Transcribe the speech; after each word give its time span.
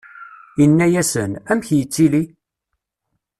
Inna-yasen: 0.63 1.31
Amek 1.51 1.67
yettili? 1.75 2.23